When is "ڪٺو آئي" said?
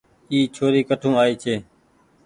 0.89-1.33